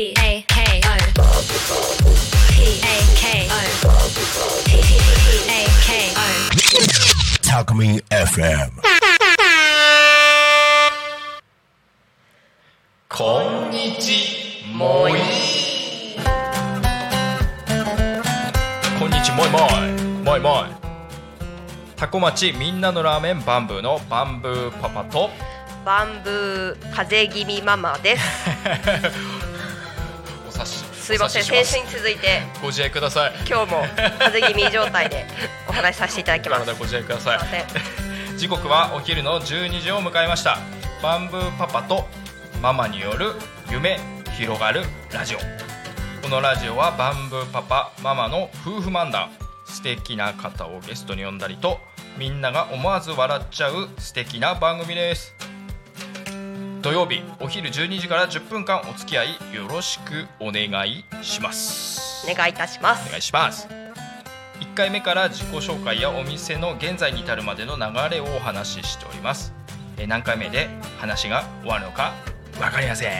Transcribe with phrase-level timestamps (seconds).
[0.00, 0.96] P A K O
[2.48, 3.60] P A K O
[4.64, 4.70] P
[5.46, 6.24] A K O
[7.42, 8.80] Talkme FM.
[13.10, 15.12] こんにちもい
[18.98, 19.60] こんにちもいもい
[20.24, 20.70] もいもい
[21.96, 25.28] タコ町みんなのラーメンバンブーのバンブーパパと
[25.84, 29.49] バンブー風邪気味ママです。
[31.10, 32.40] すいません、先週に続いて。
[32.62, 33.32] ご自愛ください。
[33.44, 33.82] 今日も
[34.20, 35.26] 風邪気味状態で
[35.68, 36.66] お話しさせていただきます。
[36.66, 37.40] 体ご自愛ください。
[38.38, 40.58] 時刻はお昼の12時を迎えました。
[41.02, 42.06] バンブーパパと
[42.62, 43.32] ママによる
[43.72, 43.98] 夢
[44.38, 45.38] 広がるラジオ。
[46.22, 49.32] このラジオはバンブーパパママの夫婦漫談。
[49.64, 51.80] 素敵な方をゲストに呼んだりと
[52.18, 55.34] みんなが思わず笑っちゃう素敵な番組です
[56.82, 62.26] 土曜日お昼12時から10分間お付き合いよろしくお願いします。
[62.26, 63.06] お願いいたします。
[63.06, 63.10] お。
[63.10, 63.68] 願いします。
[64.60, 69.52] 1回目から自己紹介やお店の現在に至るまでの流れをお話ししております。
[69.98, 72.14] えー何回目で話が終わるのか
[72.54, 73.12] 分かりません。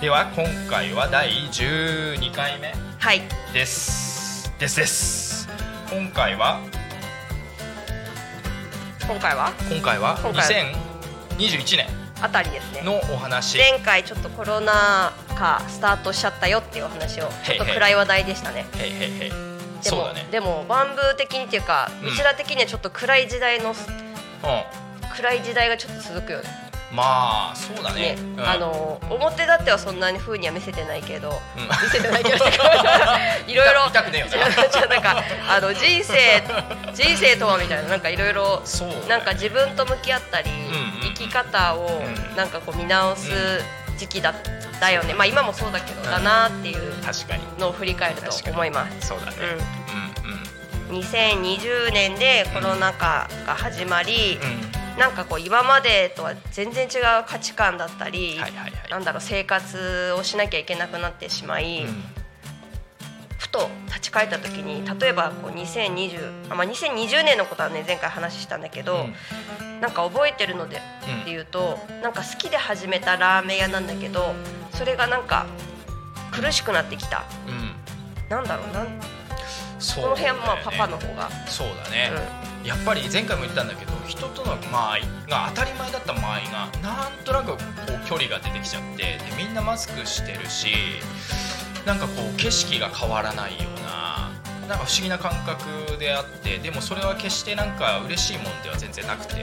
[0.00, 4.52] では今回は第12回目はい、です。
[4.60, 5.48] ですです。
[5.90, 6.60] 今回は
[9.08, 9.52] 今回は？
[9.68, 10.72] 今回は今回
[11.36, 12.82] 2021年あたりですね。
[12.82, 18.66] のお話前回ちょっとコロナ禍スタートしちゃったよっていうお話をちょっと暗い話題でしたね。
[18.78, 19.30] へいへいへい
[19.82, 23.74] でもねでもバンブー的にっていうか、うちら的にはちょっと暗い時代のう
[25.16, 26.69] 暗い時代がちょっと続くよね。
[26.92, 28.16] んまあそうだね。
[28.16, 28.48] ね、うん。
[28.48, 31.64] あの表立ってはそんなに風には見せてないけど、うん。
[31.64, 34.98] 見せてないけどいろいろ痛くねえよな。
[34.98, 36.42] ん かあの人生
[36.94, 41.14] 人生とはみたいななんかいろいろそうだよなんか自分と向き合ったり、んうん。
[41.14, 42.36] 生き方をうん。
[42.36, 43.30] なんかこう見直す
[43.96, 44.34] 時期だ
[44.80, 46.94] だよね、まあ今もそうだけど、だなっていう
[47.58, 49.08] のを振り返ると思います。
[49.08, 49.36] そうだね。
[50.88, 50.92] うん。
[50.92, 58.72] うんうん、2020年でコロナ禍が始まり、うんなんかこう今までとは全然違う価値観だったり、はいはいはい。
[58.90, 62.04] なんだろう生活をしなきゃいけなくなってしまい、うん。
[63.38, 69.06] ふと立ち返った時に例えばこう2020あ、まあ、2020年のことはね前回話したんだけど、
[69.80, 74.34] なんか覚えてるのでうんっていうとなんか好きで始めたラーメン屋なんだけど
[74.74, 75.46] それがなんか
[76.32, 77.24] 苦しくなってきた。
[77.48, 77.70] うん。
[78.28, 78.86] なんだろうなん
[79.80, 82.12] そうこの辺はまあパパの方が、そうだね、
[82.64, 90.68] やっぱり前回も言ったんだけど人との間合いが当たり前だった間合いがなんとなくこう距離が出てきちゃってでみんなマスクしてるし
[91.86, 94.30] なんかこう景色が変わらないような
[94.68, 99.34] なんか不思議な感覚であってでもそれは決してなんか嬉しいもんでは全然なくて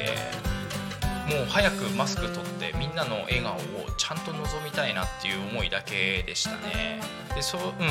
[1.28, 3.60] もう早くマスク取ってみんなの笑顔を
[3.98, 7.02] ちゃんと望みたいなっていう思いだけでしたね。
[7.36, 7.88] でそう、うん、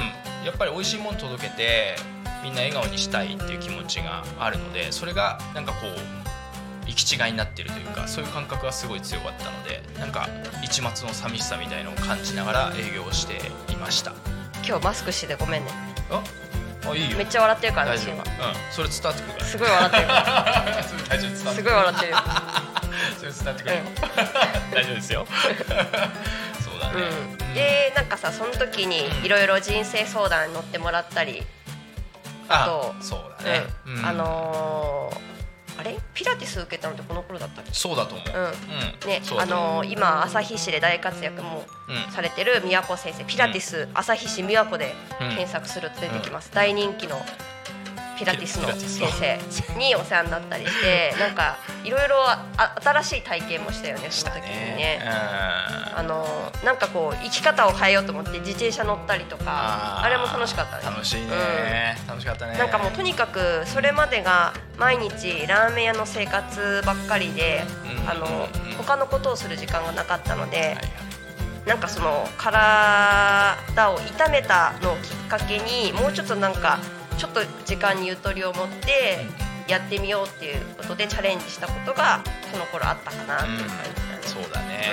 [0.47, 1.97] やっぱり美味しいもの届けて
[2.47, 10.29] みんな笑顔にしたいっていう気持ちがあるのでそれがなんかこう行き違いになってるというかそういう感覚がすごい強かったのでなんか
[10.63, 13.35] 一末の寂しさみたいのを感じながら営業をして
[13.73, 14.13] いました。
[14.65, 15.71] 今日マスクしててごめんね。
[16.09, 16.23] あ？
[16.89, 17.17] あいいよ。
[17.17, 19.45] めっちゃ笑ってるから大丈夫、私今うん、それ伝わってくるから。
[19.45, 20.03] すごい笑ってる
[20.87, 22.15] それ 大丈夫伝わってすごい笑ってる
[23.19, 23.77] それ伝わってくる、
[24.73, 25.27] 大丈夫ですよ。
[26.65, 27.03] そうだね、
[27.41, 31.56] うん、でなんかさその時にいろいろ人生相談に乗ってもらったり、あ
[32.47, 34.07] とそうだね、うん。
[34.07, 35.37] あのー
[35.79, 35.99] あれ？
[36.15, 37.71] ピラティス受けたのってこの頃だったっけ？
[37.73, 38.45] そうだと思う、うん。
[38.45, 38.51] うん。
[39.09, 42.13] ねあのー今旭市で大活躍もうん。
[42.13, 43.25] されてる宮子先生。
[43.25, 47.21] ピラティス旭市宮子で検索すると出てきます、大人気の
[48.19, 49.09] ピラティスの先の。
[49.51, 55.01] 生にお世話になったりして なんかいろいろあ新しい体験もしたよねその時にね。
[55.05, 60.83] あのーなんかこう生き方を変えようと思って自転車乗ったりとかあれも楽しかったね。
[60.85, 62.59] 楽しいね、楽しかったね。
[62.59, 68.11] なんかもうとにかくそれまでが毎日ラーメン屋の生活ばっかりで、うん。
[68.11, 68.77] あのうん。
[68.79, 70.85] 他のことをする時間がなかったので、はいはい。
[71.67, 76.79] なんかその体を痛めたのをきっかけにもうちょっとなんか
[77.17, 79.25] ちょっと時間にゆとりを持って
[79.67, 82.23] やってみようっていうことでチャレンジしたことが
[82.53, 84.23] その頃あったかなっていう感じだね。
[84.23, 84.93] そうだね、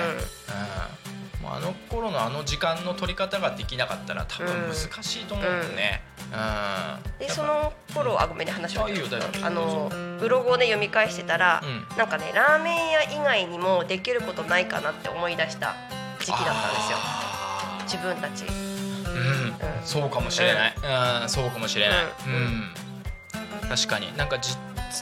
[1.40, 1.44] うん。
[1.44, 7.18] もうあの頃のあの時間の取り方ができなかったら多分難しいと思うよね、うん。
[7.18, 8.86] でその頃あごめんね話を。
[8.86, 9.46] あいいよ大丈夫。
[9.46, 11.98] あのブログをね読み返してたら、うん。
[11.98, 15.74] なんかねラーメン屋以外にもできることないかなって思い出した
[16.18, 16.98] 時期だったんですよ。
[16.98, 18.44] あ自分たち
[19.84, 20.74] そうかもしれない、
[21.22, 21.28] うん。
[21.28, 22.34] そうかもしれない、ううん。
[22.60, 22.74] ん
[23.68, 24.16] 確かに。
[24.16, 24.58] なんか実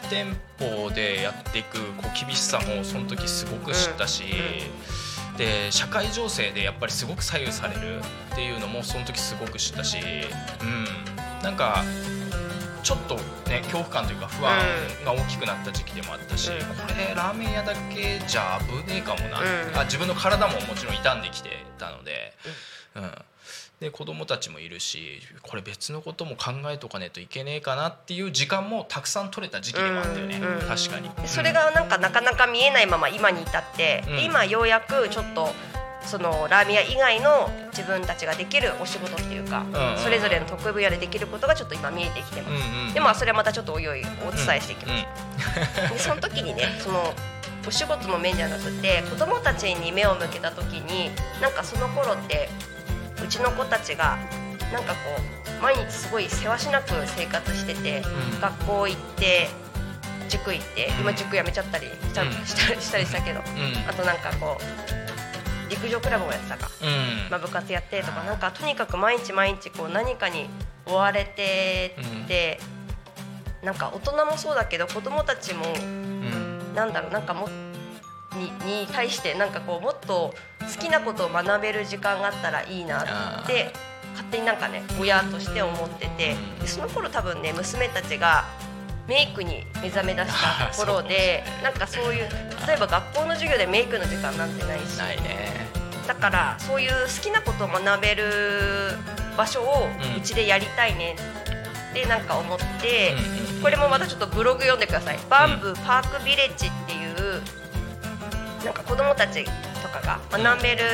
[0.08, 4.24] 店舗でやっていくこう厳しさもその時すごく知ったし、
[5.36, 7.98] で社会情勢でやっぱりすごく左右される
[8.32, 9.98] っていうのもその時すごく知ったし、
[10.62, 10.84] うん、
[11.42, 11.84] なんか
[12.82, 13.16] ちょっと
[13.48, 14.56] ね恐怖感というか不安
[15.04, 22.32] が大きくなった時期でもあったし、うんこれラーメン屋だけじゃ危ねえかもな、うんあ自分の体ももちろん傷んできてたので。
[22.96, 23.10] うん
[23.82, 31.10] で子供たちもいるしこれ別のことも考えとかねえといけねえかなっていう時間もたくさん取れた時期でもあったよね、うんうん確かに。
[31.10, 35.48] でそれがなんかなかなか見えないまま今に至って、今ようやくちょっと
[36.04, 39.98] そのラーメン屋以外の自分たちができるお仕事っていうか、んうん。
[39.98, 42.94] それぞれの得意分野でできることがちょっと今見えてきてます、うんうん。
[42.94, 45.06] でもそれはまたちょっとおいおいお伝えしていきます、
[45.82, 47.12] うんでその時にねその
[47.66, 52.48] お仕事の面じゃなくて子供たちに目を向けた時になんかその頃って
[53.22, 54.18] うちの子たちが
[54.72, 58.02] なんかこう毎日すごいせわしなく生活してて、
[58.34, 58.40] うん。
[58.40, 59.48] 学校行って
[60.28, 62.30] 塾行って今塾辞めちゃったりした,、うん。
[62.32, 63.88] したりしたけど、うん。
[63.88, 67.30] あとなんかこう陸上クラブもやってたか、うん。
[67.30, 70.48] まあ、部活やってとかなんかとにかく毎日毎日こう何かに
[70.86, 71.96] 追われて
[72.26, 72.60] て、
[73.62, 76.74] なんか大人もそうだけど子供たちもうん。
[76.74, 77.48] なんだろうなんかも
[78.34, 83.72] にに対してなんかこうもっと好きなことを学べる時間があったらいいなって
[84.12, 86.58] 勝手になんかね親として思っててうん。
[86.60, 88.44] でその頃多分ね娘たちが
[89.08, 90.32] メイクに目覚め出し
[90.76, 92.28] た頃でなんかそういう
[92.66, 94.96] 例えば学校の授業でメイクの時間なんてないし。
[94.98, 95.70] ないね。
[96.06, 98.96] だからそういう好きなことを学べる
[99.36, 101.16] 場所をうちでやりたいね
[101.90, 103.14] ってなんか思って。
[103.62, 105.18] これもまたちょっとブログ読んでください。
[105.30, 107.40] バンブーパークビレッジっていう
[108.64, 109.50] なんか子供たちと
[109.92, 110.84] かが学べる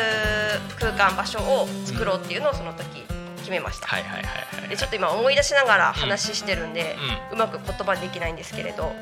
[0.79, 3.05] 空間場所を作ろうっていうのをその時
[3.39, 3.87] 決めました。
[3.87, 6.97] はいはいはいはいでちょっと今思い出しながら話してるんで、
[7.31, 8.93] ううまく言葉にできないんですけれど、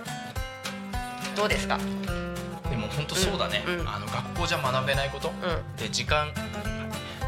[1.35, 1.77] どうですか？
[2.71, 3.81] でも本当そうだね、うん。
[3.81, 3.89] うん。
[3.89, 5.77] あの学校じゃ学べないこと、うん。
[5.77, 6.29] で時間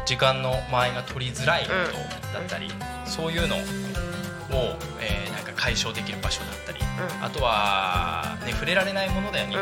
[0.05, 2.71] 時間の間合いが取りづらいことだったり、
[3.05, 3.59] そういうのを、
[5.01, 6.83] えーなんか解消できる場所だったり、う
[7.21, 9.57] あとは、ね、触れられないものだよね、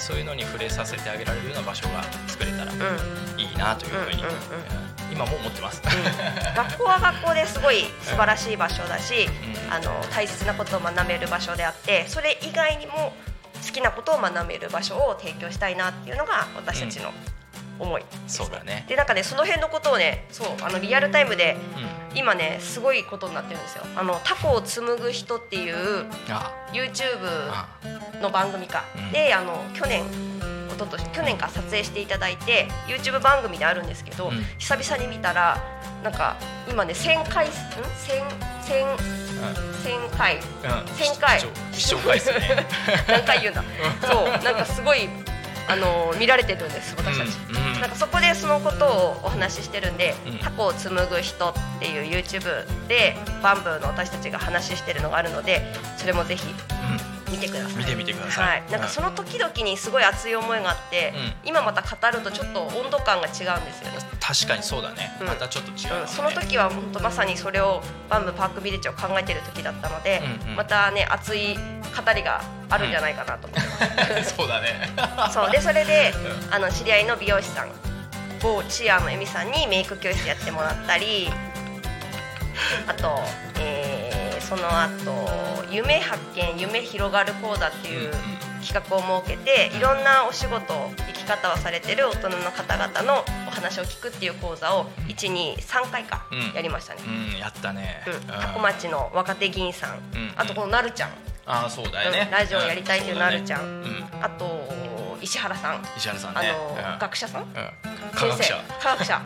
[0.00, 2.82] そういうのに触れさせてあげられるような場所が作れたらいうん。
[2.82, 3.40] うん。
[3.40, 5.12] いなというふうに、うんうんうんうん。
[5.12, 5.82] 今も思ってます。
[5.82, 9.72] 学校は学校ですごい素晴らしい場所だし、うん。
[9.72, 13.12] あの大切なことを学べる場所であってそれ以外にも
[13.66, 17.10] 好きなことを学べる場所を提供したいなっていうのが私たちの
[17.78, 18.86] 思いです、そうだね。
[18.88, 23.84] でなんかねその辺のことをねそうあのリアルタイムでうん今ねすごいことになってるんですよ。
[23.96, 26.52] あのタコを紡ぐ人っていうあ。
[26.72, 27.18] YouTube
[27.50, 27.68] あ。
[28.20, 29.12] の番組か、うん。
[29.12, 30.04] であの去年
[30.68, 34.44] 一昨年去年から撮影していただいて YouTube 番組であるんですけど、うん。
[34.58, 35.58] 久々に見たら
[36.02, 36.36] なんか
[36.68, 37.54] 今ね1000回ん？1000
[38.64, 39.28] 1000
[39.84, 40.36] 1000回。
[40.36, 40.42] うん。
[40.42, 41.42] 1000回。
[42.32, 42.66] ね。
[43.08, 43.54] 何回言うん。
[43.54, 43.64] だ
[44.02, 44.44] そう。
[44.44, 45.08] なんかすごい
[45.68, 47.56] あの見られてるんです私たち、うん。
[47.56, 50.38] うんなんかそこでそのことをお話ししてるんで、うん。
[50.38, 52.42] タコを紡ぐ人っていう YouTube
[52.88, 55.62] でバンブーの私たちが話してるのがあるので
[55.96, 56.44] それもぜひ
[57.30, 57.76] 見てください。
[57.76, 58.60] 見てみてください。
[58.62, 61.12] はい、なんかその時々にすごい熱い思いがあって、
[61.44, 61.48] うん。
[61.50, 65.26] 今また語るとちょっと温度感が違うんですよね、確かにそうだね、うん。
[65.26, 70.56] またちょっと違うわね、うん、その時は本当まさにそれをバンブーパークビレッジを考えてる時だったので、うんうん。
[70.56, 71.56] またね熱い
[72.02, 74.90] 語りがあるんじゃないかなと思ってます、 そうだね。
[75.32, 75.50] そう。
[75.50, 76.12] でそれで、
[76.50, 77.70] うあの知り合いの美容師さん
[78.42, 81.30] 某チアのエミさんにメイク教室やってもらったり
[82.86, 83.20] あと、
[83.60, 85.12] えーその後
[85.70, 88.10] 夢発見夢広がる講座っていう
[88.66, 96.54] 企画を設けていろんなお仕事生き方をされてる大人の方々のお話を聞くっていう講座を123回かうん。
[96.54, 97.02] やりましたね。
[97.06, 98.20] うんやったね、うん、うん。
[98.40, 100.32] タコ町の若手議員さん、うん。
[100.36, 101.10] あとこのなるちゃん、
[101.48, 102.30] ああそうだよね、うん。
[102.30, 103.84] ラジオやりたいっていうなるちゃん、うん。
[103.84, 104.78] そうだねあと
[105.20, 106.98] 石原さん、うん石原さんあねの、うん。
[106.98, 107.42] 学者さん？
[107.42, 107.48] うん。
[108.14, 108.54] 科学者。
[108.80, 109.20] 科学者。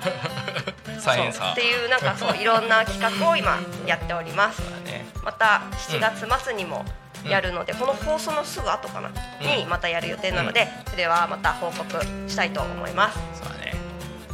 [1.00, 1.52] サイエンサー。
[1.52, 4.60] っていうなんかそういろんな企画を今やっております。
[4.84, 5.04] ね。
[5.22, 6.84] また7月末にも
[7.24, 9.10] やるので、この放送のすぐ後かな、
[9.40, 13.18] にまたやる予定なので、それはまた報告したいと思います。
[13.34, 13.74] そうだね。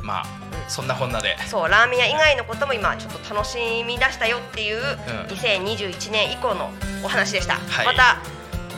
[0.00, 0.26] まあ、
[0.68, 1.36] そんなこんなで。
[1.46, 4.82] そうラーメン屋以外のことも今ちょっと楽しみ出したよっていう、ん。
[5.28, 6.70] 2021年以降の
[7.02, 7.86] お話でした、はい。
[7.86, 8.18] また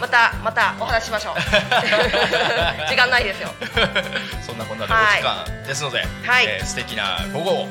[0.00, 1.34] またまたお話ししましょう。
[2.88, 3.50] 時間ないですよ。
[4.40, 6.46] そんなこんなでお時間ですので、はい。
[6.46, 7.68] えー素敵な午後を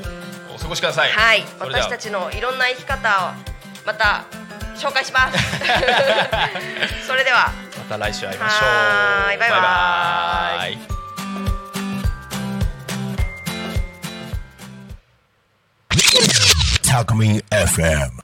[0.54, 1.12] お過ごしください。
[1.12, 1.46] はい。
[1.60, 3.32] 私たちのいろんな生き方を
[3.86, 4.24] また
[4.78, 5.38] 紹介します。
[7.08, 7.52] それでは。
[7.90, 8.70] また来週会いましょう。
[9.28, 9.60] バイババイ
[10.60, 10.78] バイ。
[10.78, 10.99] Talk
[16.92, 18.20] Alchemy FM.